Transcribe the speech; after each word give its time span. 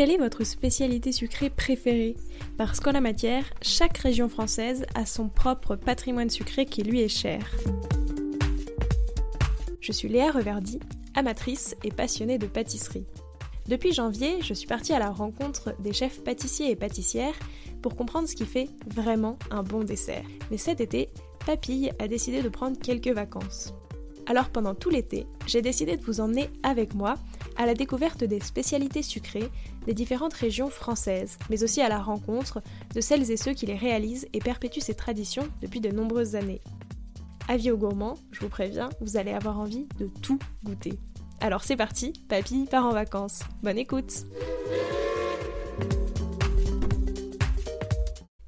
Quelle 0.00 0.12
est 0.12 0.16
votre 0.16 0.44
spécialité 0.44 1.12
sucrée 1.12 1.50
préférée? 1.50 2.16
Parce 2.56 2.80
qu'en 2.80 2.92
la 2.92 3.02
matière, 3.02 3.44
chaque 3.60 3.98
région 3.98 4.30
française 4.30 4.86
a 4.94 5.04
son 5.04 5.28
propre 5.28 5.76
patrimoine 5.76 6.30
sucré 6.30 6.64
qui 6.64 6.82
lui 6.82 7.02
est 7.02 7.08
cher. 7.08 7.54
Je 9.82 9.92
suis 9.92 10.08
Léa 10.08 10.30
Reverdy, 10.30 10.80
amatrice 11.14 11.76
et 11.84 11.90
passionnée 11.90 12.38
de 12.38 12.46
pâtisserie. 12.46 13.04
Depuis 13.68 13.92
janvier, 13.92 14.40
je 14.40 14.54
suis 14.54 14.66
partie 14.66 14.94
à 14.94 14.98
la 14.98 15.10
rencontre 15.10 15.74
des 15.80 15.92
chefs 15.92 16.24
pâtissiers 16.24 16.70
et 16.70 16.76
pâtissières 16.76 17.38
pour 17.82 17.94
comprendre 17.94 18.26
ce 18.26 18.36
qui 18.36 18.46
fait 18.46 18.70
vraiment 18.86 19.38
un 19.50 19.62
bon 19.62 19.84
dessert. 19.84 20.24
Mais 20.50 20.56
cet 20.56 20.80
été, 20.80 21.10
Papille 21.44 21.92
a 21.98 22.08
décidé 22.08 22.40
de 22.40 22.48
prendre 22.48 22.78
quelques 22.78 23.08
vacances. 23.08 23.74
Alors 24.24 24.48
pendant 24.48 24.74
tout 24.74 24.88
l'été, 24.88 25.26
j'ai 25.46 25.60
décidé 25.60 25.98
de 25.98 26.04
vous 26.04 26.22
emmener 26.22 26.48
avec 26.62 26.94
moi 26.94 27.16
à 27.56 27.66
la 27.66 27.74
découverte 27.74 28.24
des 28.24 28.40
spécialités 28.40 29.02
sucrées 29.02 29.50
des 29.86 29.94
différentes 29.94 30.34
régions 30.34 30.70
françaises, 30.70 31.38
mais 31.48 31.62
aussi 31.62 31.80
à 31.80 31.88
la 31.88 31.98
rencontre 31.98 32.62
de 32.94 33.00
celles 33.00 33.30
et 33.30 33.36
ceux 33.36 33.52
qui 33.52 33.66
les 33.66 33.76
réalisent 33.76 34.28
et 34.32 34.40
perpétuent 34.40 34.80
ces 34.80 34.94
traditions 34.94 35.48
depuis 35.60 35.80
de 35.80 35.90
nombreuses 35.90 36.36
années. 36.36 36.60
Avis 37.48 37.70
aux 37.70 37.78
gourmands, 37.78 38.16
je 38.30 38.40
vous 38.40 38.48
préviens, 38.48 38.90
vous 39.00 39.16
allez 39.16 39.32
avoir 39.32 39.58
envie 39.58 39.88
de 39.98 40.08
tout 40.22 40.38
goûter. 40.64 40.98
Alors 41.40 41.64
c'est 41.64 41.76
parti, 41.76 42.12
papy 42.28 42.66
part 42.70 42.86
en 42.86 42.92
vacances. 42.92 43.40
Bonne 43.62 43.78
écoute 43.78 44.26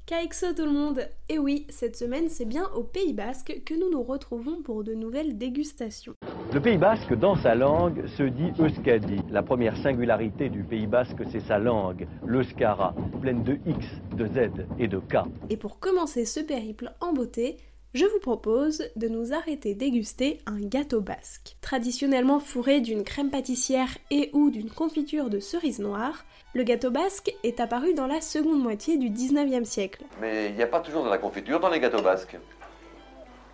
KXO 0.05 0.53
tout 0.53 0.65
le 0.65 0.71
monde 0.71 1.07
Et 1.29 1.39
oui, 1.39 1.65
cette 1.69 1.95
semaine 1.95 2.27
c'est 2.27 2.43
bien 2.43 2.67
au 2.75 2.83
Pays 2.83 3.13
Basque 3.13 3.61
que 3.65 3.73
nous 3.73 3.89
nous 3.89 4.03
retrouvons 4.03 4.61
pour 4.61 4.83
de 4.83 4.93
nouvelles 4.93 5.37
dégustations. 5.37 6.13
Le 6.53 6.59
Pays 6.59 6.77
Basque, 6.77 7.13
dans 7.13 7.37
sa 7.37 7.55
langue, 7.55 8.05
se 8.17 8.23
dit 8.23 8.51
Euskadi. 8.59 9.21
La 9.29 9.43
première 9.43 9.77
singularité 9.77 10.49
du 10.49 10.63
Pays 10.63 10.87
Basque, 10.87 11.23
c'est 11.31 11.39
sa 11.39 11.57
langue, 11.57 12.05
l'Euskara, 12.25 12.93
pleine 13.21 13.43
de 13.43 13.57
X, 13.65 13.85
de 14.17 14.27
Z 14.27 14.65
et 14.77 14.89
de 14.89 14.99
K. 14.99 15.23
Et 15.49 15.55
pour 15.55 15.79
commencer 15.79 16.25
ce 16.25 16.41
périple 16.41 16.91
en 16.99 17.13
beauté, 17.13 17.55
je 17.93 18.05
vous 18.05 18.19
propose 18.19 18.83
de 18.95 19.07
nous 19.07 19.33
arrêter 19.33 19.75
déguster 19.75 20.39
un 20.47 20.59
gâteau 20.59 20.99
basque. 21.01 21.55
Traditionnellement 21.61 22.39
fourré 22.39 22.81
d'une 22.81 23.03
crème 23.03 23.29
pâtissière 23.29 23.89
et 24.09 24.29
ou 24.33 24.49
d'une 24.49 24.69
confiture 24.71 25.29
de 25.29 25.39
cerise 25.39 25.79
noire, 25.79 26.25
le 26.55 26.63
gâteau 26.63 26.89
basque 26.91 27.31
est 27.43 27.59
apparu 27.59 27.93
dans 27.93 28.07
la 28.07 28.21
seconde 28.21 28.61
moitié 28.61 28.97
du 28.97 29.09
19e 29.09 29.65
siècle. 29.65 30.03
Mais 30.21 30.47
il 30.49 30.55
n'y 30.55 30.63
a 30.63 30.67
pas 30.67 30.79
toujours 30.79 31.03
de 31.03 31.09
la 31.09 31.17
confiture 31.19 31.59
dans 31.59 31.69
les 31.69 31.79
gâteaux 31.79 32.01
basques. 32.01 32.37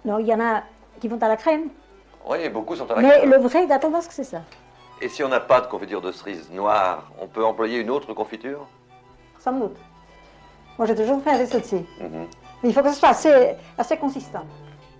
Non, 0.05 0.19
il 0.19 0.27
y 0.27 0.33
en 0.33 0.39
a 0.39 0.63
qui 1.01 1.07
vont 1.07 1.17
à 1.21 1.27
la 1.27 1.37
crème. 1.37 1.69
Oui, 2.29 2.47
beaucoup 2.49 2.75
sont 2.75 2.89
à 2.91 2.95
la 2.95 3.01
Mais 3.01 3.09
crème. 3.19 3.31
le 3.31 3.37
vrai 3.37 3.67
gâteau 3.67 3.89
basque, 3.89 4.11
c'est 4.13 4.23
ça. 4.23 4.41
Et 5.01 5.07
si 5.09 5.23
on 5.23 5.29
n'a 5.29 5.39
pas 5.39 5.61
de 5.61 5.67
confiture 5.67 6.01
de 6.01 6.11
cerise 6.11 6.49
noire, 6.51 7.11
on 7.21 7.27
peut 7.27 7.43
employer 7.43 7.79
une 7.79 7.89
autre 7.89 8.13
confiture? 8.13 8.67
Sans 9.39 9.53
doute. 9.53 9.75
Moi, 10.77 10.85
j'ai 10.87 10.95
toujours 10.95 11.21
fait 11.23 11.31
avec 11.31 11.47
celle-ci. 11.47 11.85
Mhm. 12.01 12.27
Il 12.63 12.73
faut 12.73 12.81
que 12.81 12.91
ce 12.91 12.99
soit 12.99 13.15
assez, 13.77 13.97
consistant. 13.97 14.43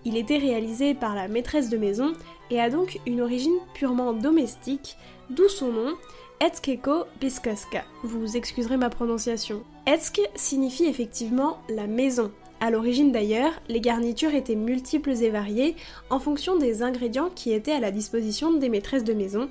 Il 0.06 0.16
était 0.16 0.38
réalisé 0.38 0.94
par 0.94 1.14
la 1.14 1.28
maîtresse 1.28 1.70
de 1.70 1.78
maison 1.78 2.14
et 2.52 2.60
a 2.62 2.70
donc 2.70 3.00
une 3.06 3.22
origine 3.22 3.58
purement 3.74 4.14
domestique, 4.14 4.96
d'où 5.30 5.50
son 5.50 5.72
nom, 5.72 5.94
Etskeko 6.40 7.04
Biskaska. 7.20 7.84
Vous 8.04 8.38
excuserez 8.38 8.78
ma 8.78 8.90
prononciation. 8.90 9.64
Etsk 9.86 10.22
signifie 10.36 10.86
effectivement 10.86 11.58
la 11.68 11.86
maison. 11.86 12.32
À 12.62 12.72
l'origine 12.72 13.12
d'ailleurs, 13.12 13.54
les 13.68 13.82
garnitures 13.82 14.34
étaient 14.34 14.56
multiples 14.56 15.12
et 15.12 15.30
variées 15.30 15.76
en 16.10 16.20
fonction 16.20 16.58
des 16.58 16.82
ingrédients 16.82 17.30
qui 17.34 17.52
étaient 17.52 17.73
à 17.73 17.80
la 17.82 17.92
disposition 17.92 18.54
des 18.54 18.70
maîtresses 18.70 19.04
de 19.04 19.14
maison, 19.14 19.50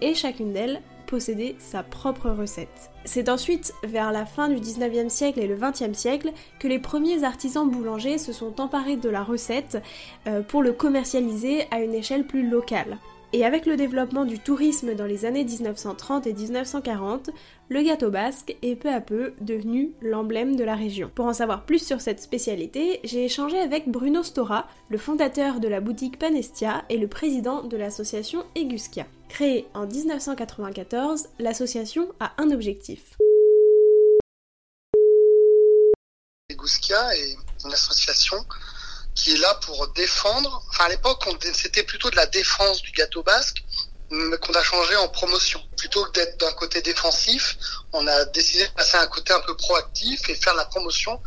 et 0.00 0.14
chacune 0.14 0.52
d'elles 0.52 0.80
possédait 1.08 1.56
sa 1.58 1.82
propre 1.82 2.30
recette. 2.30 2.90
C'est 3.04 3.28
ensuite, 3.28 3.72
vers 3.82 4.12
la 4.12 4.26
fin 4.26 4.48
du 4.48 4.56
19e 4.56 5.08
siècle 5.08 5.40
et 5.40 5.48
le 5.48 5.56
20e 5.56 5.94
siècle, 5.94 6.30
que 6.60 6.68
les 6.68 6.78
premiers 6.78 7.24
artisans 7.24 7.68
boulangers 7.68 8.18
se 8.18 8.32
sont 8.32 8.60
emparés 8.60 8.96
de 8.96 9.08
la 9.08 9.24
recette 9.24 9.82
euh, 10.26 10.42
pour 10.42 10.62
le 10.62 10.72
commercialiser 10.72 11.64
à 11.70 11.80
une 11.80 11.94
échelle 11.94 12.26
plus 12.26 12.48
locale. 12.48 12.98
Et 13.34 13.44
avec 13.44 13.66
le 13.66 13.76
développement 13.76 14.24
du 14.24 14.38
tourisme 14.38 14.94
dans 14.94 15.04
les 15.04 15.26
années 15.26 15.44
1930 15.44 16.26
et 16.26 16.32
1940, 16.32 17.28
le 17.68 17.82
gâteau 17.82 18.10
basque 18.10 18.56
est 18.62 18.74
peu 18.74 18.88
à 18.88 19.02
peu 19.02 19.34
devenu 19.42 19.92
l'emblème 20.00 20.56
de 20.56 20.64
la 20.64 20.74
région. 20.74 21.10
Pour 21.14 21.26
en 21.26 21.34
savoir 21.34 21.66
plus 21.66 21.84
sur 21.84 22.00
cette 22.00 22.22
spécialité, 22.22 23.00
j'ai 23.04 23.26
échangé 23.26 23.58
avec 23.58 23.86
Bruno 23.86 24.22
Stora, 24.22 24.66
le 24.88 24.96
fondateur 24.96 25.60
de 25.60 25.68
la 25.68 25.82
boutique 25.82 26.18
Panestia 26.18 26.84
et 26.88 26.96
le 26.96 27.06
président 27.06 27.62
de 27.62 27.76
l'association 27.76 28.46
Eguskia. 28.54 29.06
Créée 29.28 29.66
en 29.74 29.86
1994, 29.86 31.28
l'association 31.38 32.08
a 32.20 32.32
un 32.38 32.50
objectif. 32.50 33.18
Eguskia 36.48 37.14
est 37.14 37.36
une 37.66 37.72
association 37.74 38.38
qui 39.18 39.34
est 39.34 39.38
là 39.38 39.54
pour 39.66 39.88
défendre. 39.88 40.62
Enfin, 40.70 40.84
à 40.84 40.88
l'époque, 40.88 41.24
c'était 41.52 41.82
plutôt 41.82 42.08
de 42.10 42.16
la 42.16 42.26
défense 42.26 42.80
du 42.82 42.92
gâteau 42.92 43.22
basque, 43.22 43.64
mais 44.10 44.38
qu'on 44.38 44.54
a 44.54 44.62
changé 44.62 44.96
en 44.96 45.08
promotion. 45.08 45.60
Plutôt 45.76 46.04
que 46.04 46.12
d'être 46.12 46.38
d'un 46.38 46.52
côté 46.52 46.80
défensif, 46.82 47.58
on 47.92 48.06
a 48.06 48.24
décidé 48.26 48.66
de 48.66 48.72
passer 48.72 48.96
à 48.96 49.02
un 49.02 49.06
côté 49.08 49.32
un 49.32 49.40
peu 49.40 49.56
proactif 49.56 50.28
et 50.28 50.34
faire 50.34 50.54
la 50.54 50.64
promotion 50.66 51.20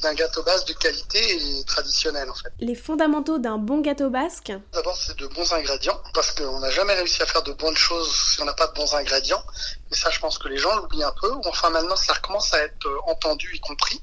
d'un 0.00 0.14
gâteau, 0.14 0.42
basque 0.42 0.68
de 0.68 0.72
qualité 0.72 1.18
et 1.18 1.64
traditionnel, 1.64 2.30
en 2.30 2.34
fait. 2.34 2.50
Les 2.60 2.74
fondamentaux 2.74 3.36
d'un 3.36 3.58
bon 3.58 3.82
gâteau 3.82 4.08
basque, 4.08 4.52
D'abord, 4.72 4.96
c'est 4.96 5.18
de 5.18 5.26
bons 5.26 5.52
ingrédients, 5.52 6.00
parce 6.14 6.30
qu'on 6.30 6.60
n'a 6.60 6.70
jamais 6.70 6.94
réussi 6.94 7.22
à 7.22 7.26
faire 7.26 7.42
de 7.42 7.52
bonnes 7.52 7.76
choses 7.76 8.10
si 8.32 8.40
on 8.40 8.46
n'a 8.46 8.54
pas 8.54 8.68
de 8.68 8.72
bons 8.72 8.94
ingrédients. 8.94 9.42
Et 9.90 9.94
ça, 9.94 10.08
je 10.10 10.18
pense 10.18 10.38
que 10.38 10.48
les 10.48 10.56
gens 10.56 10.74
l'oublient 10.76 11.04
un 11.04 11.12
peu. 11.20 11.30
Enfin, 11.44 11.68
maintenant, 11.68 11.96
ça 11.96 12.14
recommence 12.14 12.54
à 12.54 12.62
être 12.62 12.88
entendu 13.06 13.50
y 13.54 13.60
compris. 13.60 14.00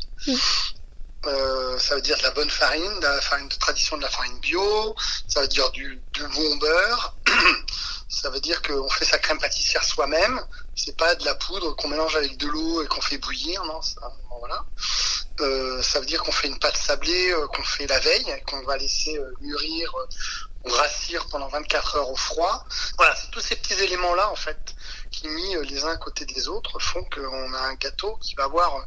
Euh, 1.27 1.70
ça 1.81 1.95
veut 1.95 2.01
dire 2.01 2.17
de 2.17 2.23
la 2.23 2.31
bonne 2.31 2.49
farine, 2.49 2.99
de 2.99 3.05
la 3.05 3.21
farine 3.21 3.47
de 3.49 3.55
tradition 3.55 3.97
de 3.97 4.03
la 4.03 4.09
farine 4.09 4.39
bio, 4.39 4.95
ça 5.27 5.41
veut 5.41 5.47
dire 5.47 5.69
du, 5.71 6.01
du 6.13 6.27
bon 6.27 6.55
beurre, 6.57 7.15
ça 8.09 8.29
veut 8.29 8.39
dire 8.39 8.61
qu'on 8.61 8.89
fait 8.89 9.05
sa 9.05 9.17
crème 9.17 9.39
pâtissière 9.39 9.83
soi-même, 9.83 10.41
c'est 10.75 10.95
pas 10.95 11.15
de 11.15 11.25
la 11.25 11.35
poudre 11.35 11.75
qu'on 11.75 11.89
mélange 11.89 12.15
avec 12.15 12.37
de 12.37 12.47
l'eau 12.47 12.83
et 12.83 12.87
qu'on 12.87 13.01
fait 13.01 13.17
bouillir, 13.17 13.63
non, 13.65 13.81
ça, 13.81 13.99
voilà. 14.41 14.65
Euh, 15.39 15.81
ça 15.81 15.99
veut 15.99 16.05
dire 16.05 16.21
qu'on 16.23 16.31
fait 16.31 16.47
une 16.47 16.59
pâte 16.59 16.77
sablée 16.77 17.31
euh, 17.31 17.47
qu'on 17.47 17.63
fait 17.63 17.87
la 17.87 17.99
veille, 17.99 18.43
qu'on 18.47 18.63
va 18.63 18.77
laisser 18.77 19.17
euh, 19.17 19.33
mûrir 19.39 19.93
ou 20.63 20.69
rassir 20.69 21.27
pendant 21.29 21.47
24 21.47 21.95
heures 21.95 22.09
au 22.09 22.15
froid. 22.15 22.65
Voilà, 22.97 23.15
c'est 23.15 23.29
tous 23.31 23.39
ces 23.39 23.55
petits 23.55 23.81
éléments-là, 23.81 24.31
en 24.31 24.35
fait, 24.35 24.75
qui 25.11 25.27
mis 25.27 25.55
les 25.67 25.83
uns 25.83 25.91
à 25.91 25.97
côté 25.97 26.25
des 26.25 26.47
autres 26.47 26.79
font 26.79 27.03
qu'on 27.05 27.53
a 27.53 27.59
un 27.59 27.75
gâteau 27.75 28.17
qui 28.17 28.35
va 28.35 28.45
avoir 28.45 28.85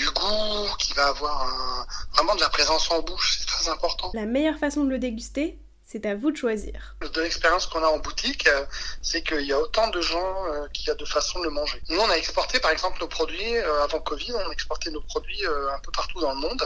du 0.00 0.10
goût, 0.10 0.76
qui 0.78 0.92
va 0.94 1.08
avoir 1.08 1.42
un- 1.42 1.86
vraiment 2.14 2.34
de 2.34 2.40
la 2.40 2.48
présence 2.48 2.90
en 2.90 3.00
bouche, 3.02 3.36
c'est 3.38 3.46
très 3.46 3.68
important. 3.68 4.10
la 4.14 4.24
meilleure 4.26 4.58
façon 4.58 4.84
de 4.84 4.90
le 4.90 4.98
déguster, 4.98 5.58
c'est 5.84 6.06
à 6.06 6.14
vous 6.14 6.30
de 6.30 6.36
choisir. 6.36 6.94
De 7.16 7.20
l'expérience 7.20 7.66
qu'on 7.66 7.82
a 7.82 7.88
en 7.88 7.98
boutique, 7.98 8.46
euh, 8.46 8.64
c'est 9.02 9.22
qu'il 9.22 9.42
y 9.42 9.52
a 9.52 9.58
autant 9.58 9.88
de 9.88 10.00
gens 10.00 10.32
euh, 10.46 10.68
qu'il 10.72 10.86
y 10.86 10.90
a 10.90 10.94
de 10.94 11.04
façons 11.04 11.40
de 11.40 11.44
le 11.44 11.50
manger. 11.50 11.82
Nous, 11.88 11.98
on 12.00 12.08
a 12.10 12.14
exporté, 12.16 12.60
par 12.60 12.70
exemple, 12.70 12.98
nos 13.00 13.08
produits, 13.08 13.56
euh, 13.56 13.82
avant 13.84 13.98
Covid, 14.00 14.32
on 14.34 14.48
a 14.48 14.52
exporté 14.52 14.90
nos 14.90 15.02
produits 15.02 15.44
un 15.46 15.78
peu 15.80 15.90
partout 15.90 16.20
dans 16.20 16.32
le 16.32 16.40
monde, 16.40 16.62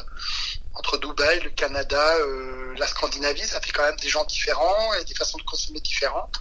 entre 0.74 0.98
Dubaï, 0.98 1.40
le 1.40 1.50
Canada, 1.50 2.04
la 2.76 2.86
Scandinavie, 2.86 3.46
ça 3.46 3.60
fait 3.60 3.70
quand 3.72 3.84
même 3.84 3.96
des 3.96 4.08
gens 4.08 4.24
différents 4.24 4.92
et 4.94 5.04
des 5.04 5.14
façons 5.14 5.38
de 5.38 5.44
consommer 5.44 5.80
différentes. 5.80 6.36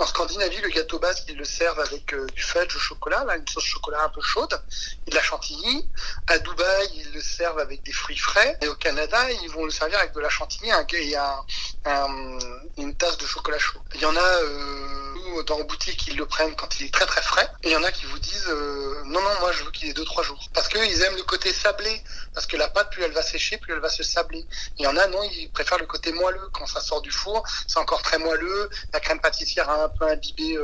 En 0.00 0.06
Scandinavie, 0.06 0.60
le 0.60 0.68
gâteau 0.68 0.98
basque, 1.00 1.24
ils 1.28 1.36
le 1.36 1.44
servent 1.44 1.80
avec 1.80 2.14
euh, 2.14 2.24
du 2.26 2.40
fudge 2.42 2.76
au 2.76 2.78
chocolat, 2.78 3.24
là, 3.24 3.36
une 3.36 3.48
sauce 3.48 3.64
chocolat 3.64 4.02
un 4.04 4.08
peu 4.10 4.20
chaude, 4.22 4.60
et 5.06 5.10
de 5.10 5.14
la 5.16 5.22
chantilly. 5.22 5.88
À 6.28 6.38
Dubaï, 6.38 6.88
ils 6.94 7.12
le 7.12 7.20
servent 7.20 7.58
avec 7.58 7.82
des 7.82 7.92
fruits 7.92 8.16
frais. 8.16 8.56
Et 8.62 8.68
au 8.68 8.76
Canada, 8.76 9.28
ils 9.42 9.50
vont 9.50 9.64
le 9.64 9.70
servir 9.72 9.98
avec 9.98 10.12
de 10.14 10.20
la 10.20 10.28
chantilly 10.28 10.70
et 10.70 11.16
un, 11.16 11.44
un- 11.86 12.38
une 12.76 12.94
tasse 12.94 13.18
de 13.18 13.26
chocolat 13.26 13.58
chaud. 13.58 13.80
Il 13.96 14.00
y 14.00 14.06
en 14.06 14.14
a, 14.16 14.20
euh, 14.20 15.42
dans 15.46 15.60
boutique, 15.64 16.06
ils 16.06 16.16
le 16.16 16.26
prennent 16.26 16.54
quand 16.56 16.78
il 16.80 16.86
est 16.86 16.94
très 16.94 17.06
très 17.06 17.22
frais. 17.22 17.48
Et 17.64 17.68
il 17.70 17.72
y 17.72 17.76
en 17.76 17.82
a 17.84 17.90
qui 17.92 18.06
vous 18.06 18.18
disent, 18.20 18.46
euh, 18.48 19.02
non, 19.04 19.20
non, 19.20 19.40
moi 19.40 19.50
je 19.52 19.64
veux 19.64 19.70
qu'il 19.72 19.88
ait 19.88 19.92
2-3 19.92 20.22
jours. 20.22 20.48
Parce 20.54 20.68
qu'ils 20.68 21.02
aiment 21.02 21.16
le 21.16 21.22
côté 21.24 21.52
sablé. 21.52 22.02
Parce 22.34 22.46
que 22.46 22.56
la 22.56 22.68
pâte, 22.68 22.90
plus 22.90 23.02
elle 23.02 23.12
va 23.12 23.22
sécher, 23.22 23.56
plus 23.58 23.72
elle 23.72 23.80
va 23.80 23.88
se 23.90 24.02
sabler. 24.04 24.46
Il 24.78 24.84
y 24.84 24.86
en 24.86 24.96
a, 24.96 25.06
non, 25.08 25.22
ils 25.24 25.50
préfèrent 25.50 25.78
le 25.78 25.86
côté 25.86 26.12
moelleux. 26.12 26.48
Quand 26.52 26.66
ça 26.66 26.80
sort 26.80 27.02
du 27.02 27.10
four, 27.10 27.42
c'est 27.66 27.78
encore 27.78 28.02
très 28.02 28.18
moelleux. 28.18 28.70
La 28.92 29.00
crème 29.00 29.20
pâtissière 29.20 29.68
a 29.68 29.84
un 29.84 29.87
peu 29.88 30.06
imbibé 30.06 30.56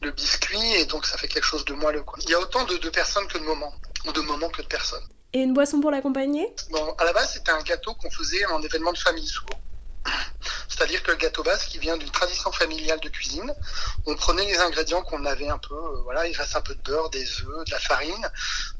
le 0.00 0.10
biscuit 0.10 0.74
et 0.74 0.84
donc 0.86 1.06
ça 1.06 1.16
fait 1.16 1.28
quelque 1.28 1.44
chose 1.44 1.64
de 1.64 1.74
moelleux. 1.74 2.02
Quoi. 2.02 2.18
Il 2.22 2.30
y 2.30 2.34
a 2.34 2.40
autant 2.40 2.64
de, 2.64 2.76
de 2.76 2.90
personnes 2.90 3.26
que 3.28 3.38
de 3.38 3.44
moments. 3.44 3.72
Ou 4.04 4.12
de 4.12 4.20
moments 4.20 4.48
que 4.48 4.62
de 4.62 4.66
personnes. 4.66 5.04
Et 5.32 5.40
une 5.40 5.54
boisson 5.54 5.80
pour 5.80 5.92
l'accompagner? 5.92 6.52
Bon, 6.70 6.94
à 6.98 7.04
la 7.04 7.12
base, 7.12 7.34
c'était 7.34 7.52
un 7.52 7.62
gâteau 7.62 7.94
qu'on 7.94 8.10
faisait 8.10 8.44
en 8.46 8.60
événement 8.60 8.92
de 8.92 8.98
famille 8.98 9.26
souvent. 9.26 9.61
C'est-à-dire 10.82 11.04
que 11.04 11.12
le 11.12 11.16
gâteau 11.16 11.44
basque, 11.44 11.76
vient 11.76 11.96
d'une 11.96 12.10
tradition 12.10 12.50
familiale 12.50 12.98
de 12.98 13.08
cuisine, 13.08 13.54
on 14.04 14.16
prenait 14.16 14.44
les 14.44 14.58
ingrédients 14.58 15.02
qu'on 15.02 15.24
avait 15.26 15.48
un 15.48 15.58
peu, 15.58 15.76
euh, 15.76 16.00
voilà, 16.02 16.26
il 16.26 16.36
reste 16.36 16.56
un 16.56 16.60
peu 16.60 16.74
de 16.74 16.82
beurre, 16.82 17.08
des 17.10 17.24
œufs, 17.42 17.64
de 17.66 17.70
la 17.70 17.78
farine. 17.78 18.28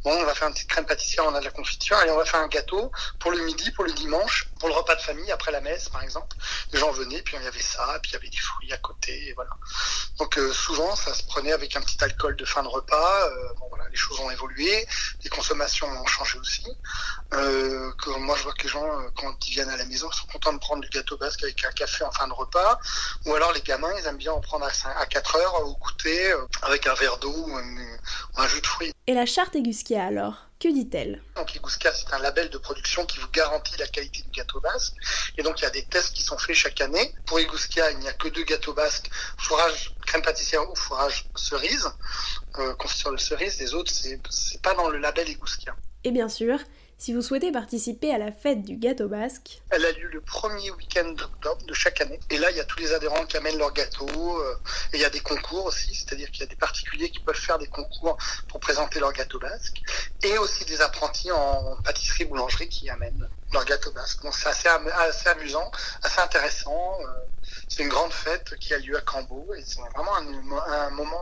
Bon, 0.02 0.10
on 0.10 0.24
va 0.24 0.34
faire 0.34 0.48
une 0.48 0.54
petite 0.54 0.68
crème 0.68 0.84
pâtissière, 0.84 1.24
on 1.26 1.34
a 1.36 1.38
de 1.38 1.44
la 1.44 1.52
confiture, 1.52 1.96
allez, 1.98 2.10
on 2.10 2.16
va 2.16 2.24
faire 2.24 2.40
un 2.40 2.48
gâteau 2.48 2.90
pour 3.20 3.30
le 3.30 3.38
midi, 3.44 3.70
pour 3.70 3.84
le 3.84 3.92
dimanche, 3.92 4.48
pour 4.58 4.68
le 4.68 4.74
repas 4.74 4.96
de 4.96 5.00
famille, 5.00 5.30
après 5.30 5.52
la 5.52 5.60
messe, 5.60 5.90
par 5.90 6.02
exemple. 6.02 6.36
Les 6.72 6.80
gens 6.80 6.90
venaient, 6.90 7.22
puis 7.22 7.36
il 7.36 7.44
y 7.44 7.46
avait 7.46 7.62
ça, 7.62 8.00
puis 8.02 8.10
il 8.10 8.14
y 8.14 8.16
avait 8.16 8.30
des 8.30 8.36
fruits 8.36 8.72
à 8.72 8.78
côté, 8.78 9.28
et 9.28 9.32
voilà. 9.34 9.50
Donc 10.18 10.36
euh, 10.38 10.52
souvent, 10.52 10.96
ça 10.96 11.14
se 11.14 11.22
prenait 11.22 11.52
avec 11.52 11.76
un 11.76 11.82
petit 11.82 12.02
alcool 12.02 12.34
de 12.34 12.44
fin 12.44 12.64
de 12.64 12.68
repas. 12.68 13.28
Euh, 13.28 13.54
bon, 13.60 13.68
voilà, 13.68 13.88
les 13.88 13.96
choses 13.96 14.18
ont 14.18 14.30
évolué, 14.30 14.88
les 15.22 15.30
consommations 15.30 15.86
ont 15.86 16.06
changé 16.06 16.36
aussi. 16.40 16.66
Moi, 17.30 18.36
je 18.36 18.42
vois 18.44 18.52
que 18.54 18.62
les 18.62 18.68
gens, 18.68 18.88
quand 19.16 19.48
ils 19.48 19.52
viennent 19.52 19.68
à 19.68 19.76
la 19.76 19.84
maison, 19.84 20.10
sont 20.10 20.26
contents 20.26 20.52
de 20.52 20.58
prendre 20.58 20.82
du 20.82 20.88
gâteau 20.88 21.16
basque 21.16 21.42
avec 21.42 21.64
un 21.64 21.72
café 21.72 21.91
en 22.02 22.10
fin 22.12 22.26
de 22.28 22.32
repas. 22.32 22.78
Ou 23.26 23.34
alors 23.34 23.52
les 23.52 23.60
gamins, 23.60 23.92
ils 23.98 24.06
aiment 24.06 24.16
bien 24.16 24.32
en 24.32 24.40
prendre 24.40 24.64
à, 24.64 24.70
cin- 24.70 24.94
à 24.96 25.04
4 25.06 25.36
heures 25.36 25.66
au 25.66 25.74
goûter 25.76 26.32
euh, 26.32 26.46
avec 26.62 26.86
un 26.86 26.94
verre 26.94 27.18
d'eau 27.18 27.32
ou 27.34 27.56
un, 27.56 27.62
ou 28.36 28.40
un 28.40 28.48
jus 28.48 28.60
de 28.60 28.66
fruits. 28.66 28.92
Et 29.06 29.14
la 29.14 29.26
charte 29.26 29.54
Eguskia 29.56 30.04
alors 30.06 30.46
Que 30.60 30.68
dit-elle? 30.72 31.20
Donc 31.34 31.54
Igouska, 31.56 31.92
c'est 31.92 32.12
un 32.14 32.20
label 32.20 32.48
de 32.50 32.58
production 32.58 33.04
qui 33.04 33.18
vous 33.18 33.28
garantit 33.32 33.76
la 33.78 33.86
qualité 33.88 34.22
du 34.22 34.30
gâteau 34.30 34.60
basque. 34.60 34.94
Et 35.36 35.42
donc 35.42 35.60
il 35.60 35.64
y 35.64 35.66
a 35.66 35.70
des 35.70 35.84
tests 35.86 36.12
qui 36.14 36.22
sont 36.22 36.38
faits 36.38 36.54
chaque 36.54 36.80
année. 36.80 37.12
Pour 37.26 37.40
Igouska, 37.40 37.90
il 37.90 37.98
n'y 37.98 38.08
a 38.08 38.12
que 38.12 38.28
deux 38.28 38.44
gâteaux 38.44 38.72
basques, 38.72 39.10
fourrage 39.38 39.92
crème 40.06 40.22
pâtissière 40.22 40.68
ou 40.70 40.76
fourrage 40.76 41.24
cerise, 41.34 41.90
euh, 42.58 42.74
confiture 42.74 43.10
de 43.10 43.16
cerise. 43.16 43.58
Les 43.58 43.74
autres, 43.74 43.90
c'est 43.92 44.62
pas 44.62 44.74
dans 44.74 44.88
le 44.88 44.98
label 44.98 45.28
Igouska. 45.28 45.74
Et 46.04 46.10
bien 46.12 46.28
sûr, 46.28 46.58
si 47.02 47.12
vous 47.12 47.20
souhaitez 47.20 47.50
participer 47.50 48.14
à 48.14 48.18
la 48.18 48.30
fête 48.30 48.62
du 48.62 48.76
gâteau 48.76 49.08
basque, 49.08 49.60
Elle 49.70 49.84
a 49.84 49.90
lieu 49.90 50.08
le 50.12 50.20
premier 50.20 50.70
week-end 50.70 51.08
d'octobre 51.18 51.66
de 51.66 51.74
chaque 51.74 52.00
année. 52.00 52.20
Et 52.30 52.38
là, 52.38 52.48
il 52.52 52.56
y 52.56 52.60
a 52.60 52.64
tous 52.64 52.78
les 52.78 52.92
adhérents 52.92 53.26
qui 53.26 53.36
amènent 53.36 53.58
leur 53.58 53.72
gâteau. 53.72 54.06
euh, 54.40 54.54
et 54.92 54.98
il 54.98 55.00
y 55.00 55.04
a 55.04 55.10
des 55.10 55.18
concours 55.18 55.64
aussi, 55.64 55.92
c'est-à-dire 55.96 56.30
qu'il 56.30 56.42
y 56.42 56.44
a 56.44 56.46
des 56.46 56.54
particuliers 56.54 57.10
qui 57.10 57.18
peuvent 57.18 57.34
faire 57.34 57.58
des 57.58 57.66
concours 57.66 58.16
pour 58.48 58.60
présenter 58.60 59.00
leur 59.00 59.12
gâteau 59.12 59.40
basque. 59.40 59.82
Et 60.22 60.38
aussi 60.38 60.64
des 60.64 60.80
apprentis 60.80 61.32
en 61.32 61.76
pâtisserie-boulangerie 61.82 62.68
qui 62.68 62.88
amènent 62.88 63.28
leur 63.52 63.64
gâteau 63.64 63.90
basque. 63.90 64.22
Donc 64.22 64.34
c'est 64.36 64.48
assez, 64.50 64.68
assez 64.68 65.28
amusant, 65.28 65.72
assez 66.04 66.20
intéressant. 66.20 67.00
euh, 67.00 67.06
C'est 67.66 67.82
une 67.82 67.88
grande 67.88 68.12
fête 68.12 68.54
qui 68.60 68.74
a 68.74 68.78
lieu 68.78 68.96
à 68.96 69.00
Cambo. 69.00 69.52
Et 69.56 69.64
c'est 69.66 69.80
vraiment 69.96 70.14
un, 70.14 70.72
un 70.86 70.90
moment... 70.90 71.20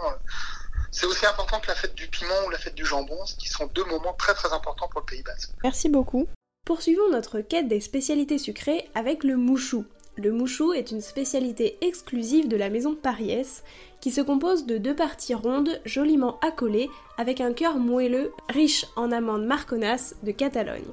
c'est 0.91 1.07
aussi 1.07 1.27
important 1.27 1.61
que 1.61 1.69
la 1.69 1.75
fête 1.75 1.95
du 1.95 2.09
piment 2.09 2.47
ou 2.47 2.51
la 2.51 2.59
fête 2.59 2.75
du 2.75 2.85
jambon, 2.85 3.25
ce 3.27 3.37
qui 3.37 3.49
sont 3.49 3.67
deux 3.75 3.85
moments 3.85 4.15
très 4.15 4.35
très 4.35 4.53
importants 4.53 4.89
pour 4.89 5.01
le 5.01 5.07
Pays 5.07 5.23
Basque. 5.23 5.51
Merci 5.63 5.89
beaucoup. 5.89 6.27
Poursuivons 6.67 7.11
notre 7.11 7.41
quête 7.41 7.69
des 7.69 7.81
spécialités 7.81 8.39
sucrées 8.39 8.89
avec 8.95 9.25
le 9.25 9.37
mouchou. 9.37 9.85
Le 10.17 10.33
mouchou 10.33 10.73
est 10.73 10.91
une 10.91 11.01
spécialité 11.01 11.79
exclusive 11.81 12.49
de 12.49 12.57
la 12.57 12.69
maison 12.69 12.95
Pariès 12.95 13.63
qui 14.01 14.11
se 14.11 14.21
compose 14.21 14.67
de 14.67 14.77
deux 14.77 14.95
parties 14.95 15.35
rondes 15.35 15.81
joliment 15.85 16.39
accolées 16.41 16.91
avec 17.17 17.41
un 17.41 17.53
cœur 17.53 17.77
moelleux 17.77 18.33
riche 18.49 18.85
en 18.97 19.13
amandes 19.13 19.47
marconas 19.47 20.15
de 20.23 20.33
Catalogne. 20.33 20.93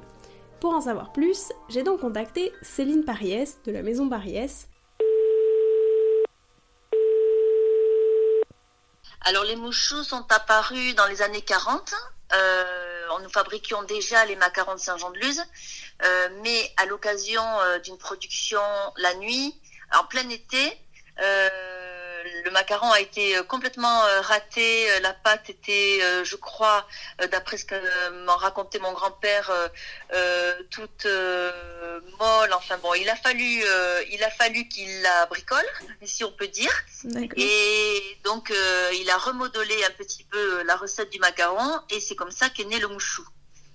Pour 0.60 0.72
en 0.72 0.80
savoir 0.80 1.12
plus, 1.12 1.52
j'ai 1.68 1.82
donc 1.82 2.00
contacté 2.00 2.52
Céline 2.62 3.04
Pariès 3.04 3.58
de 3.64 3.72
la 3.72 3.82
maison 3.82 4.08
Pariès. 4.08 4.68
Alors 9.28 9.44
les 9.44 9.56
mouchous 9.56 10.04
sont 10.04 10.24
apparus 10.32 10.94
dans 10.94 11.04
les 11.04 11.20
années 11.20 11.42
40. 11.42 11.92
Euh, 12.32 12.64
nous 13.22 13.28
fabriquions 13.28 13.82
déjà 13.82 14.24
les 14.24 14.36
macarons 14.36 14.74
de 14.74 14.80
Saint-Jean-de-Luz, 14.80 15.42
euh, 16.02 16.28
mais 16.42 16.72
à 16.78 16.86
l'occasion 16.86 17.42
euh, 17.60 17.78
d'une 17.78 17.98
production 17.98 18.62
la 18.96 19.12
nuit, 19.16 19.54
en 20.00 20.04
plein 20.04 20.26
été, 20.30 20.80
euh, 21.20 21.48
le 22.44 22.50
macaron 22.50 22.90
a 22.90 23.00
été 23.00 23.36
euh, 23.36 23.42
complètement 23.42 24.04
euh, 24.04 24.20
raté. 24.20 24.90
Euh, 24.90 25.00
La 25.00 25.12
pâte 25.12 25.50
était, 25.50 26.00
je 26.24 26.36
crois, 26.36 26.86
d'après 27.30 27.56
ce 27.56 27.64
que 27.64 28.24
m'en 28.24 28.36
racontait 28.36 28.78
mon 28.78 28.92
grand-père, 28.92 29.50
toute 30.70 31.06
molle. 32.18 32.52
Enfin 32.52 32.78
bon, 32.78 32.94
il 32.94 33.08
a 33.08 33.16
fallu, 33.16 33.62
il 34.10 34.24
a 34.24 34.30
fallu 34.30 34.68
qu'il 34.68 35.02
la 35.02 35.26
bricole, 35.26 35.64
si 36.02 36.24
on 36.24 36.32
peut 36.32 36.48
dire. 36.48 36.72
Et 37.36 38.18
donc, 38.24 38.52
il 38.94 39.10
a 39.10 39.18
remodelé 39.18 39.84
un 39.84 39.90
petit 39.90 40.24
peu 40.24 40.62
la 40.64 40.76
recette 40.76 41.10
du 41.10 41.18
macaron 41.18 41.80
et 41.90 42.00
c'est 42.00 42.16
comme 42.16 42.30
ça 42.32 42.48
qu'est 42.50 42.64
né 42.64 42.78
le 42.78 42.88
mouchou. 42.88 43.26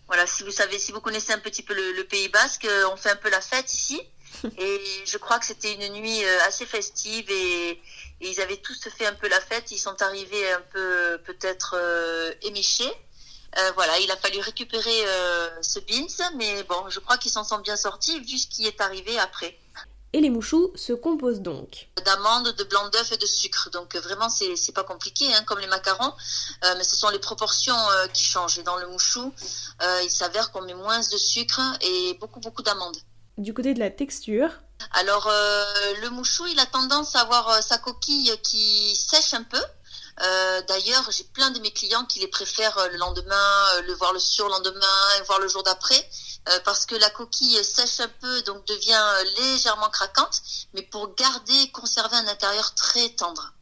Voilà, 0.07 0.27
si 0.27 0.43
vous 0.43 0.51
savez, 0.51 0.77
si 0.77 0.91
vous 0.91 1.01
connaissez 1.01 1.31
un 1.33 1.39
petit 1.39 1.63
peu 1.63 1.73
le, 1.73 1.93
le 1.93 2.03
Pays 2.03 2.27
Basque, 2.29 2.67
on 2.91 2.97
fait 2.97 3.09
un 3.09 3.15
peu 3.15 3.29
la 3.29 3.41
fête 3.41 3.73
ici. 3.73 4.01
Et 4.57 4.81
je 5.05 5.17
crois 5.17 5.39
que 5.39 5.45
c'était 5.45 5.73
une 5.73 5.93
nuit 5.93 6.23
assez 6.47 6.65
festive 6.65 7.29
et, 7.29 7.79
et 8.21 8.29
ils 8.29 8.41
avaient 8.41 8.57
tous 8.57 8.79
fait 8.89 9.05
un 9.05 9.13
peu 9.13 9.27
la 9.29 9.39
fête. 9.39 9.71
Ils 9.71 9.77
sont 9.77 10.01
arrivés 10.01 10.51
un 10.53 10.61
peu 10.71 11.19
peut-être 11.25 11.75
euh, 11.77 12.31
éméchés. 12.41 12.91
Euh, 13.57 13.71
voilà, 13.75 13.99
il 13.99 14.09
a 14.11 14.17
fallu 14.17 14.39
récupérer 14.39 15.05
euh, 15.07 15.49
ce 15.61 15.79
beans, 15.79 16.31
mais 16.37 16.63
bon, 16.63 16.89
je 16.89 16.99
crois 16.99 17.17
qu'ils 17.17 17.31
s'en 17.31 17.43
sont 17.43 17.59
bien 17.59 17.75
sortis 17.75 18.19
vu 18.21 18.37
ce 18.37 18.47
qui 18.47 18.65
est 18.65 18.81
arrivé 18.81 19.19
après 19.19 19.55
Et 20.13 20.21
les 20.21 20.31
mouchous 20.31 20.71
se 20.75 20.93
composent 20.93 21.41
donc 21.41 21.87
d'amandes, 22.03 22.51
de 22.55 22.63
blanc 22.63 22.89
d'œuf 22.89 23.11
et 23.11 23.17
de 23.17 23.25
sucre. 23.25 23.69
Donc 23.71 23.95
euh, 23.95 23.99
vraiment, 24.01 24.29
c'est 24.29 24.55
c'est 24.55 24.71
pas 24.71 24.83
compliqué, 24.83 25.25
hein, 25.33 25.43
comme 25.45 25.59
les 25.59 25.67
macarons, 25.67 26.13
Euh, 26.63 26.73
mais 26.77 26.83
ce 26.83 26.95
sont 26.95 27.09
les 27.09 27.19
proportions 27.19 27.77
euh, 27.91 28.07
qui 28.07 28.23
changent. 28.23 28.57
Et 28.59 28.63
dans 28.63 28.77
le 28.77 28.87
mouchou, 28.87 29.33
euh, 29.81 29.99
il 30.03 30.09
s'avère 30.09 30.51
qu'on 30.51 30.61
met 30.63 30.73
moins 30.73 30.99
de 30.99 31.17
sucre 31.17 31.61
et 31.81 32.15
beaucoup 32.19 32.39
beaucoup 32.39 32.63
d'amandes. 32.63 32.97
du 33.37 33.53
côté 33.53 33.73
de 33.73 33.79
la 33.79 33.89
texture. 33.89 34.49
Alors 34.91 35.27
euh, 35.27 35.93
le 36.01 36.09
mouchou, 36.09 36.45
il 36.47 36.59
a 36.59 36.65
tendance 36.65 37.15
à 37.15 37.21
avoir 37.21 37.49
euh, 37.49 37.61
sa 37.61 37.77
coquille 37.77 38.31
qui 38.43 38.95
sèche 38.95 39.33
un 39.33 39.43
peu. 39.43 39.61
Euh, 40.21 40.61
D'ailleurs, 40.67 41.09
j'ai 41.11 41.23
plein 41.23 41.49
de 41.51 41.59
mes 41.59 41.71
clients 41.71 42.05
qui 42.05 42.19
les 42.19 42.27
préfèrent 42.27 42.87
le 42.91 42.97
lendemain, 42.97 43.81
le 43.87 43.93
voir 43.93 44.13
le 44.13 44.19
surlendemain, 44.19 44.97
et 45.17 45.23
voir 45.23 45.39
le 45.39 45.47
jour 45.47 45.63
d'après, 45.63 46.07
parce 46.65 46.85
que 46.85 46.93
la 46.93 47.09
coquille 47.09 47.63
sèche 47.63 47.99
un 47.99 48.11
peu, 48.21 48.41
donc 48.43 48.63
devient 48.67 49.03
légèrement 49.39 49.89
craquante, 49.89 50.39
mais 50.75 50.83
pour 50.83 51.15
garder 51.15 51.55
et 51.63 51.71
conserver 51.71 52.15
un 52.15 52.27
intérieur 52.27 52.75
très 52.75 53.09
tendre. 53.09 53.53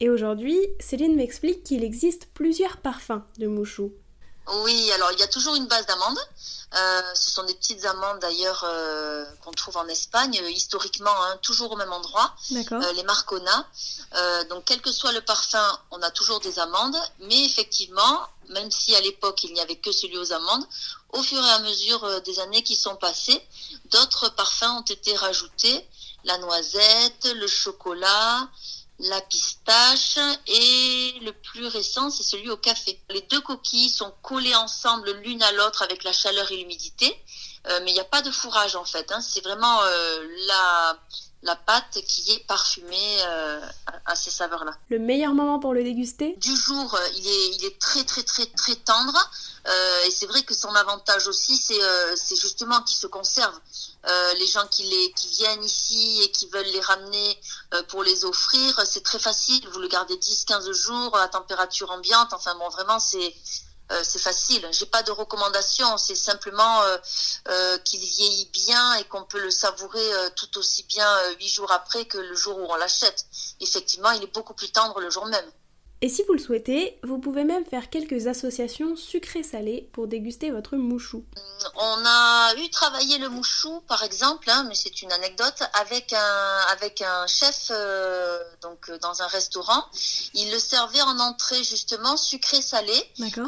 Et 0.00 0.10
aujourd'hui, 0.10 0.58
Céline 0.80 1.14
m'explique 1.14 1.62
qu'il 1.62 1.84
existe 1.84 2.26
plusieurs 2.34 2.78
parfums 2.78 3.22
de 3.38 3.46
mouchou. 3.46 3.92
Oui, 4.48 4.90
alors 4.92 5.12
il 5.12 5.18
y 5.18 5.22
a 5.22 5.28
toujours 5.28 5.54
une 5.54 5.66
base 5.66 5.86
d'amandes. 5.86 6.18
Euh, 6.74 7.02
ce 7.14 7.30
sont 7.30 7.42
des 7.44 7.54
petites 7.54 7.84
amandes 7.84 8.18
d'ailleurs 8.20 8.64
euh, 8.64 9.26
qu'on 9.44 9.50
trouve 9.50 9.76
en 9.76 9.86
Espagne, 9.88 10.40
euh, 10.42 10.50
historiquement, 10.50 11.14
hein, 11.24 11.36
toujours 11.42 11.72
au 11.72 11.76
même 11.76 11.92
endroit, 11.92 12.34
euh, 12.50 12.92
les 12.94 13.02
Marcona. 13.02 13.68
Euh, 14.14 14.44
donc 14.44 14.64
quel 14.64 14.80
que 14.80 14.90
soit 14.90 15.12
le 15.12 15.20
parfum, 15.20 15.78
on 15.90 16.00
a 16.00 16.10
toujours 16.10 16.40
des 16.40 16.58
amandes, 16.58 16.96
mais 17.20 17.44
effectivement, 17.44 18.26
même 18.48 18.70
si 18.70 18.94
à 18.94 19.02
l'époque 19.02 19.44
il 19.44 19.52
n'y 19.52 19.60
avait 19.60 19.76
que 19.76 19.92
celui 19.92 20.16
aux 20.16 20.32
amandes, 20.32 20.64
au 21.12 21.22
fur 21.22 21.44
et 21.44 21.50
à 21.50 21.58
mesure 21.58 22.22
des 22.22 22.40
années 22.40 22.62
qui 22.62 22.76
sont 22.76 22.96
passées, 22.96 23.46
d'autres 23.90 24.30
parfums 24.30 24.78
ont 24.78 24.82
été 24.82 25.14
rajoutés, 25.14 25.86
la 26.24 26.38
noisette, 26.38 27.30
le 27.34 27.46
chocolat, 27.46 28.48
la 29.02 29.20
pistache 29.20 30.18
et 30.46 31.14
le 31.22 31.32
plus 31.32 31.66
récent, 31.66 32.10
c'est 32.10 32.22
celui 32.22 32.50
au 32.50 32.56
café. 32.56 33.00
Les 33.10 33.22
deux 33.22 33.40
coquilles 33.40 33.90
sont 33.90 34.12
collées 34.22 34.54
ensemble 34.54 35.10
l'une 35.22 35.42
à 35.42 35.50
l'autre 35.52 35.82
avec 35.82 36.04
la 36.04 36.12
chaleur 36.12 36.50
et 36.52 36.56
l'humidité, 36.56 37.12
euh, 37.66 37.80
mais 37.82 37.90
il 37.90 37.94
n'y 37.94 38.00
a 38.00 38.04
pas 38.04 38.22
de 38.22 38.30
fourrage 38.30 38.76
en 38.76 38.84
fait. 38.84 39.10
Hein. 39.10 39.20
C'est 39.20 39.42
vraiment 39.42 39.82
euh, 39.82 40.26
la, 40.46 40.98
la 41.42 41.56
pâte 41.56 41.98
qui 42.06 42.30
est 42.32 42.46
parfumée 42.46 43.16
euh, 43.26 43.60
à, 43.86 44.12
à 44.12 44.14
ces 44.14 44.30
saveurs-là. 44.30 44.72
Le 44.88 44.98
meilleur 44.98 45.34
moment 45.34 45.58
pour 45.58 45.74
le 45.74 45.82
déguster? 45.82 46.36
Du 46.38 46.54
jour, 46.56 46.94
euh, 46.94 47.08
il 47.16 47.26
est, 47.26 47.48
il 47.56 47.64
est 47.64 47.78
très 47.78 48.04
très 48.04 48.22
très 48.22 48.46
très 48.46 48.76
tendre. 48.76 49.30
Euh, 49.68 50.04
et 50.06 50.10
c'est 50.10 50.26
vrai 50.26 50.42
que 50.42 50.54
son 50.54 50.74
avantage 50.74 51.26
aussi, 51.28 51.56
c'est 51.56 51.80
euh, 51.82 52.16
justement 52.30 52.80
qu'il 52.82 52.96
se 52.96 53.06
conserve. 53.06 53.58
Les 54.38 54.46
gens 54.48 54.66
qui, 54.68 54.82
les, 54.82 55.12
qui 55.12 55.28
viennent 55.28 55.62
ici 55.62 56.20
et 56.22 56.30
qui 56.32 56.48
veulent 56.48 56.66
les 56.66 56.80
ramener 56.80 57.38
pour 57.86 58.02
les 58.02 58.24
offrir, 58.24 58.80
c'est 58.84 59.04
très 59.04 59.20
facile. 59.20 59.66
Vous 59.68 59.78
le 59.78 59.86
gardez 59.86 60.16
10-15 60.16 60.72
jours 60.72 61.16
à 61.16 61.28
température 61.28 61.88
ambiante. 61.92 62.32
Enfin 62.32 62.56
bon, 62.56 62.68
vraiment, 62.70 62.98
c'est 62.98 63.32
c'est 64.02 64.18
facile. 64.18 64.66
J'ai 64.72 64.86
pas 64.86 65.02
de 65.02 65.10
recommandation. 65.10 65.96
C'est 65.98 66.14
simplement 66.14 66.82
euh, 66.82 66.96
euh, 67.48 67.78
qu'il 67.78 68.00
vieillit 68.00 68.48
bien 68.52 68.94
et 68.94 69.04
qu'on 69.04 69.24
peut 69.24 69.40
le 69.40 69.50
savourer 69.50 70.12
euh, 70.14 70.30
tout 70.36 70.58
aussi 70.58 70.84
bien 70.84 71.08
euh, 71.08 71.34
huit 71.38 71.48
jours 71.48 71.70
après 71.72 72.04
que 72.04 72.18
le 72.18 72.34
jour 72.34 72.58
où 72.58 72.66
on 72.70 72.76
l'achète. 72.76 73.26
Effectivement, 73.60 74.10
il 74.12 74.22
est 74.22 74.32
beaucoup 74.32 74.54
plus 74.54 74.70
tendre 74.70 75.00
le 75.00 75.10
jour 75.10 75.26
même. 75.26 75.50
Et 76.04 76.08
si 76.08 76.24
vous 76.26 76.32
le 76.32 76.40
souhaitez, 76.40 76.98
vous 77.04 77.18
pouvez 77.18 77.44
même 77.44 77.64
faire 77.64 77.88
quelques 77.88 78.26
associations 78.26 78.96
sucrées-salées 78.96 79.88
pour 79.92 80.08
déguster 80.08 80.50
votre 80.50 80.74
mouchou. 80.74 81.24
On 81.76 82.04
a 82.04 82.54
eu 82.56 82.68
travaillé 82.70 83.18
le 83.18 83.28
mouchou, 83.28 83.80
par 83.86 84.02
exemple, 84.02 84.50
hein, 84.50 84.64
mais 84.68 84.74
c'est 84.74 85.00
une 85.02 85.12
anecdote, 85.12 85.62
avec 85.74 86.12
un 86.12 86.56
avec 86.72 87.02
un 87.02 87.28
chef 87.28 87.68
euh, 87.70 88.42
donc 88.62 88.88
euh, 88.90 88.98
dans 88.98 89.22
un 89.22 89.28
restaurant. 89.28 89.84
Il 90.34 90.50
le 90.50 90.58
servait 90.58 91.02
en 91.02 91.20
entrée 91.20 91.62
justement 91.62 92.16
sucré-salé 92.16 92.94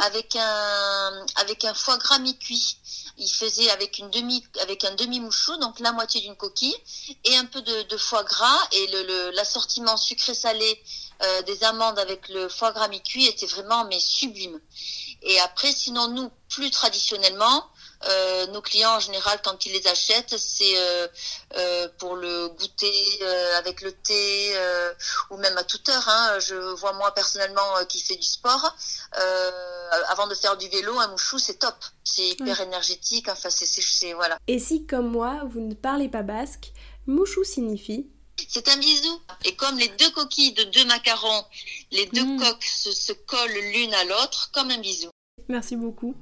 avec 0.02 0.36
un 0.36 1.26
avec 1.34 1.64
un 1.64 1.74
foie 1.74 1.98
gras 1.98 2.20
mi-cuit. 2.20 2.76
Il 3.16 3.28
faisait 3.28 3.70
avec 3.70 3.98
une 3.98 4.10
demi 4.10 4.44
avec 4.62 4.84
un 4.84 4.94
demi 4.94 5.18
mouchou, 5.18 5.56
donc 5.56 5.80
la 5.80 5.90
moitié 5.90 6.20
d'une 6.20 6.36
coquille 6.36 6.76
et 7.24 7.36
un 7.36 7.46
peu 7.46 7.62
de, 7.62 7.82
de 7.82 7.96
foie 7.96 8.22
gras 8.22 8.60
et 8.70 8.86
le 8.92 9.02
le- 9.02 9.30
l'assortiment 9.32 9.96
sucré-salé 9.96 10.80
euh, 11.22 11.42
des 11.42 11.64
amandes 11.64 11.98
avec 11.98 12.28
le 12.28 12.48
foie 12.48 12.72
gras 12.72 12.88
mi-cuit 12.88 13.26
était 13.26 13.46
vraiment 13.46 13.84
mais 13.86 14.00
sublime. 14.00 14.60
Et 15.22 15.38
après, 15.40 15.72
sinon 15.72 16.08
nous 16.08 16.30
plus 16.48 16.70
traditionnellement, 16.70 17.70
Euh, 18.06 18.46
nos 18.48 18.60
clients 18.60 18.96
en 18.96 19.00
général, 19.00 19.38
quand 19.42 19.64
ils 19.64 19.72
les 19.72 19.86
achètent, 19.86 20.36
c'est 20.36 20.76
euh, 20.76 21.08
euh, 21.56 21.88
pour 21.98 22.16
le 22.16 22.48
goûter 22.48 23.24
avec 23.56 23.80
le 23.80 23.92
thé 23.92 24.52
ou 25.30 25.36
même 25.38 25.56
à 25.56 25.64
toute 25.64 25.88
heure. 25.88 26.06
Hein. 26.08 26.38
Je 26.40 26.54
vois 26.54 26.92
moi 26.92 27.12
personnellement 27.14 27.84
qui 27.88 28.00
fait 28.00 28.16
du 28.16 28.26
sport, 28.26 28.76
avant 30.08 30.26
de 30.26 30.34
faire 30.34 30.56
du 30.56 30.68
vélo, 30.68 30.98
un 30.98 31.08
mouchou 31.08 31.38
c'est 31.38 31.58
top, 31.58 31.76
c'est 32.04 32.28
hyper 32.28 32.60
énergétique. 32.60 33.28
Enfin, 33.28 33.48
c'est 33.50 34.12
voilà. 34.12 34.38
Et 34.48 34.58
si 34.58 34.86
comme 34.86 35.08
moi, 35.08 35.40
vous 35.50 35.60
ne 35.60 35.74
parlez 35.74 36.08
pas 36.10 36.22
basque, 36.22 36.72
mouchou 37.06 37.44
signifie 37.44 38.10
c'est 38.48 38.68
un 38.68 38.76
bisou. 38.78 39.20
Et 39.44 39.54
comme 39.54 39.78
les 39.78 39.88
deux 39.98 40.10
coquilles 40.10 40.52
de 40.52 40.64
deux 40.64 40.84
macarons, 40.86 41.44
les 41.92 42.06
deux 42.06 42.24
mm. 42.24 42.38
coques 42.38 42.64
se, 42.64 42.92
se 42.92 43.12
collent 43.12 43.72
l'une 43.72 43.94
à 43.94 44.04
l'autre, 44.04 44.50
comme 44.52 44.70
un 44.70 44.78
bisou. 44.78 45.08
Merci 45.48 45.76
beaucoup. 45.76 46.14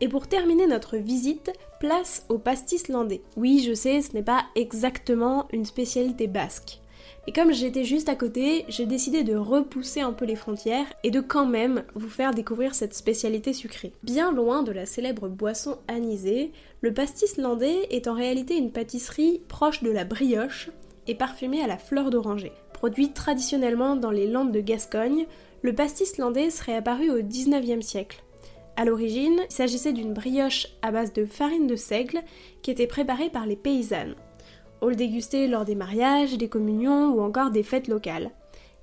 Et 0.00 0.08
pour 0.08 0.28
terminer 0.28 0.66
notre 0.66 0.98
visite, 0.98 1.50
place 1.80 2.24
au 2.28 2.38
pastis 2.38 2.88
landais. 2.88 3.22
Oui, 3.36 3.64
je 3.66 3.74
sais, 3.74 4.02
ce 4.02 4.12
n'est 4.12 4.22
pas 4.22 4.44
exactement 4.54 5.48
une 5.52 5.64
spécialité 5.64 6.26
basque. 6.26 6.80
Et 7.28 7.32
comme 7.32 7.52
j'étais 7.52 7.84
juste 7.84 8.08
à 8.08 8.14
côté, 8.14 8.64
j'ai 8.68 8.86
décidé 8.86 9.24
de 9.24 9.34
repousser 9.34 10.00
un 10.00 10.12
peu 10.12 10.24
les 10.24 10.36
frontières 10.36 10.86
et 11.02 11.10
de 11.10 11.20
quand 11.20 11.46
même 11.46 11.82
vous 11.94 12.08
faire 12.08 12.32
découvrir 12.32 12.74
cette 12.74 12.94
spécialité 12.94 13.52
sucrée. 13.52 13.92
Bien 14.04 14.30
loin 14.30 14.62
de 14.62 14.70
la 14.70 14.86
célèbre 14.86 15.28
boisson 15.28 15.78
anisée, 15.88 16.52
le 16.82 16.94
pastis 16.94 17.36
landais 17.36 17.88
est 17.90 18.06
en 18.06 18.14
réalité 18.14 18.56
une 18.56 18.70
pâtisserie 18.70 19.40
proche 19.48 19.82
de 19.82 19.90
la 19.90 20.04
brioche 20.04 20.70
et 21.06 21.14
parfumée 21.14 21.62
à 21.62 21.66
la 21.66 21.78
fleur 21.78 22.10
d'oranger. 22.10 22.52
Produit 22.72 23.12
traditionnellement 23.12 23.96
dans 23.96 24.10
les 24.10 24.26
Landes 24.26 24.52
de 24.52 24.60
Gascogne, 24.60 25.26
le 25.62 25.74
pastis 25.74 26.18
landais 26.18 26.50
serait 26.50 26.76
apparu 26.76 27.10
au 27.10 27.20
19e 27.20 27.80
siècle. 27.80 28.22
À 28.76 28.84
l'origine, 28.84 29.40
il 29.48 29.52
s'agissait 29.52 29.94
d'une 29.94 30.12
brioche 30.12 30.68
à 30.82 30.92
base 30.92 31.12
de 31.12 31.24
farine 31.24 31.66
de 31.66 31.76
seigle 31.76 32.20
qui 32.60 32.70
était 32.70 32.86
préparée 32.86 33.30
par 33.30 33.46
les 33.46 33.56
paysannes. 33.56 34.14
On 34.82 34.88
le 34.88 34.94
dégustait 34.94 35.46
lors 35.48 35.64
des 35.64 35.74
mariages, 35.74 36.36
des 36.36 36.48
communions 36.48 37.14
ou 37.14 37.22
encore 37.22 37.50
des 37.50 37.62
fêtes 37.62 37.88
locales. 37.88 38.30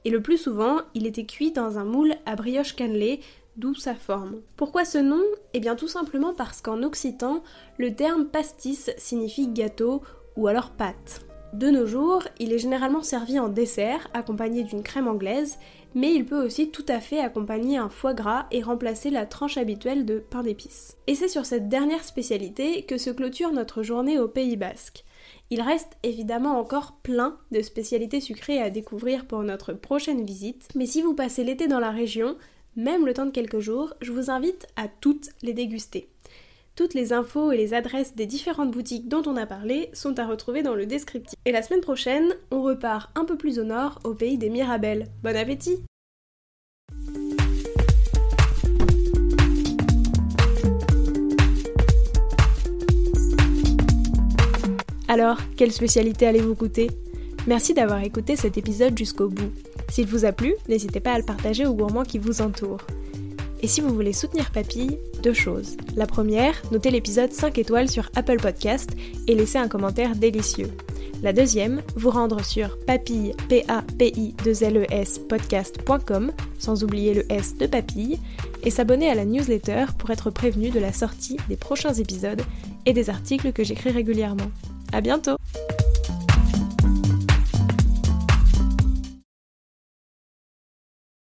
Et 0.05 0.09
le 0.09 0.21
plus 0.21 0.37
souvent, 0.37 0.77
il 0.95 1.05
était 1.05 1.25
cuit 1.25 1.51
dans 1.51 1.77
un 1.77 1.85
moule 1.85 2.15
à 2.25 2.35
brioche 2.35 2.75
cannelée, 2.75 3.19
d'où 3.55 3.75
sa 3.75 3.93
forme. 3.93 4.41
Pourquoi 4.57 4.83
ce 4.83 4.97
nom? 4.97 5.21
Eh 5.53 5.59
bien 5.59 5.75
tout 5.75 5.87
simplement 5.87 6.33
parce 6.33 6.61
qu'en 6.61 6.81
occitan, 6.81 7.43
le 7.77 7.93
terme 7.93 8.25
pastis 8.25 8.89
signifie 8.97 9.47
gâteau 9.47 10.01
ou 10.35 10.47
alors 10.47 10.71
pâte. 10.71 11.21
De 11.53 11.69
nos 11.69 11.85
jours, 11.85 12.23
il 12.39 12.51
est 12.51 12.57
généralement 12.57 13.03
servi 13.03 13.37
en 13.37 13.47
dessert, 13.47 14.09
accompagné 14.15 14.63
d'une 14.63 14.81
crème 14.81 15.07
anglaise, 15.07 15.59
mais 15.93 16.11
il 16.11 16.25
peut 16.25 16.43
aussi 16.43 16.71
tout 16.71 16.85
à 16.87 16.99
fait 16.99 17.19
accompagner 17.19 17.77
un 17.77 17.89
foie 17.89 18.15
gras 18.15 18.47
et 18.49 18.63
remplacer 18.63 19.11
la 19.11 19.27
tranche 19.27 19.57
habituelle 19.57 20.03
de 20.03 20.17
pain 20.17 20.41
d'épices. 20.41 20.97
Et 21.05 21.13
c'est 21.13 21.27
sur 21.27 21.45
cette 21.45 21.69
dernière 21.69 22.03
spécialité 22.03 22.81
que 22.85 22.97
se 22.97 23.11
clôture 23.11 23.51
notre 23.51 23.83
journée 23.83 24.17
au 24.17 24.27
Pays 24.27 24.57
Basque. 24.57 25.05
Il 25.51 25.61
reste 25.61 25.95
évidemment 26.01 26.57
encore 26.57 26.93
plein 27.03 27.37
de 27.51 27.61
spécialités 27.61 28.19
sucrées 28.19 28.59
à 28.59 28.71
découvrir 28.71 29.27
pour 29.27 29.43
notre 29.43 29.73
prochaine 29.73 30.25
visite, 30.25 30.69
mais 30.73 30.87
si 30.87 31.03
vous 31.03 31.13
passez 31.13 31.43
l'été 31.43 31.67
dans 31.67 31.79
la 31.79 31.91
région, 31.91 32.35
même 32.75 33.05
le 33.05 33.13
temps 33.13 33.27
de 33.27 33.31
quelques 33.31 33.59
jours, 33.59 33.93
je 34.01 34.11
vous 34.11 34.31
invite 34.31 34.65
à 34.75 34.87
toutes 34.87 35.29
les 35.43 35.53
déguster. 35.53 36.09
Toutes 36.75 36.95
les 36.95 37.13
infos 37.13 37.51
et 37.51 37.57
les 37.57 37.75
adresses 37.75 38.15
des 38.15 38.25
différentes 38.25 38.71
boutiques 38.71 39.07
dont 39.07 39.21
on 39.27 39.37
a 39.37 39.45
parlé 39.45 39.89
sont 39.93 40.17
à 40.17 40.25
retrouver 40.25 40.63
dans 40.63 40.73
le 40.73 40.87
descriptif. 40.87 41.37
Et 41.45 41.51
la 41.51 41.61
semaine 41.61 41.81
prochaine, 41.81 42.33
on 42.49 42.63
repart 42.63 43.11
un 43.15 43.25
peu 43.25 43.37
plus 43.37 43.59
au 43.59 43.63
nord, 43.63 43.99
au 44.03 44.15
pays 44.15 44.39
des 44.39 44.49
Mirabelles. 44.49 45.05
Bon 45.21 45.35
appétit 45.35 45.83
Alors, 55.07 55.37
quelle 55.55 55.71
spécialité 55.71 56.25
allez-vous 56.25 56.55
goûter? 56.55 56.89
Merci 57.45 57.75
d'avoir 57.75 58.01
écouté 58.03 58.35
cet 58.35 58.57
épisode 58.57 58.97
jusqu'au 58.97 59.29
bout. 59.29 59.51
S'il 59.89 60.07
vous 60.07 60.25
a 60.25 60.31
plu, 60.31 60.55
n'hésitez 60.67 61.01
pas 61.01 61.11
à 61.11 61.19
le 61.19 61.25
partager 61.25 61.67
aux 61.67 61.75
gourmands 61.75 62.01
qui 62.01 62.17
vous 62.17 62.41
entourent. 62.41 62.81
Et 63.63 63.67
si 63.67 63.79
vous 63.79 63.93
voulez 63.93 64.11
soutenir 64.11 64.51
Papille, 64.51 64.99
deux 65.23 65.33
choses. 65.33 65.77
La 65.95 66.05
première, 66.05 66.61
notez 66.73 66.91
l'épisode 66.91 67.31
5 67.31 67.57
étoiles 67.57 67.89
sur 67.89 68.11
Apple 68.13 68.35
Podcast 68.35 68.89
et 69.25 69.35
laissez 69.35 69.57
un 69.57 69.69
commentaire 69.69 70.17
délicieux. 70.17 70.69
La 71.21 71.31
deuxième, 71.31 71.81
vous 71.95 72.09
rendre 72.09 72.43
sur 72.43 72.77
papille, 72.85 73.33
p 73.47 73.63
a 73.69 73.81
p 73.97 74.11
i 74.17 74.35
2 74.43 74.63
l 74.63 74.77
e 74.79 74.85
s 74.91 75.21
sans 76.59 76.83
oublier 76.83 77.13
le 77.13 77.31
S 77.31 77.55
de 77.57 77.65
papille, 77.65 78.19
et 78.63 78.69
s'abonner 78.69 79.09
à 79.09 79.15
la 79.15 79.23
newsletter 79.23 79.85
pour 79.97 80.09
être 80.09 80.29
prévenu 80.29 80.69
de 80.69 80.81
la 80.81 80.91
sortie 80.91 81.37
des 81.47 81.55
prochains 81.55 81.93
épisodes 81.93 82.41
et 82.85 82.91
des 82.91 83.09
articles 83.09 83.53
que 83.53 83.63
j'écris 83.63 83.91
régulièrement. 83.91 84.51
À 84.91 84.99
bientôt! 84.99 85.37